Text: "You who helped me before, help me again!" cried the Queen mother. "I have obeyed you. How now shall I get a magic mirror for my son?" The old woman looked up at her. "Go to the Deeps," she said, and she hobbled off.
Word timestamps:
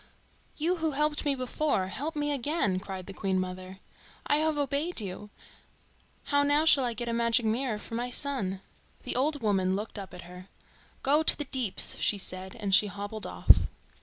"You 0.57 0.77
who 0.77 0.93
helped 0.97 1.25
me 1.25 1.35
before, 1.35 1.85
help 1.89 2.15
me 2.15 2.31
again!" 2.31 2.79
cried 2.79 3.05
the 3.05 3.13
Queen 3.13 3.39
mother. 3.39 3.77
"I 4.25 4.37
have 4.37 4.57
obeyed 4.57 4.99
you. 4.99 5.29
How 6.23 6.41
now 6.41 6.65
shall 6.65 6.83
I 6.85 6.93
get 6.95 7.07
a 7.07 7.13
magic 7.13 7.45
mirror 7.45 7.77
for 7.77 7.93
my 7.93 8.09
son?" 8.09 8.61
The 9.03 9.15
old 9.15 9.43
woman 9.43 9.75
looked 9.75 9.99
up 9.99 10.11
at 10.15 10.23
her. 10.23 10.47
"Go 11.03 11.21
to 11.21 11.37
the 11.37 11.45
Deeps," 11.45 11.97
she 11.99 12.17
said, 12.17 12.55
and 12.55 12.73
she 12.73 12.87
hobbled 12.87 13.27
off. 13.27 13.55